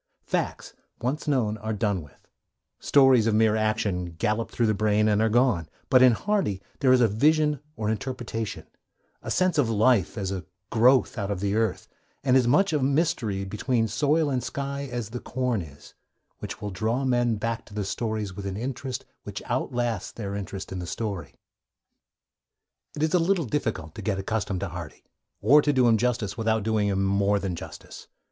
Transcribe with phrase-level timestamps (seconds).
[0.25, 2.27] Facts, once known, are done with;
[2.79, 6.91] stories of mere action gallop through the brain and are gone; but in Hardy there
[6.91, 8.65] is a vision or interpretation,
[9.21, 11.87] a sense of life as a growth out of the earth,
[12.23, 15.93] and as much a mystery between soil and sky as the corn is,
[16.39, 20.71] which will draw men back to the stories with an interest which outlasts their interest
[20.71, 21.35] in the story.
[22.95, 25.03] It is a little difficult to get accustomed to Hardy,
[25.41, 28.07] or to do him justice without doing him more than justice.